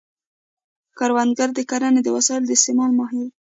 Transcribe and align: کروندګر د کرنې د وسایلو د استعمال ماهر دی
کروندګر 0.97 1.49
د 1.55 1.59
کرنې 1.69 2.01
د 2.03 2.07
وسایلو 2.17 2.47
د 2.47 2.51
استعمال 2.57 2.91
ماهر 2.97 3.15
دی 3.25 3.29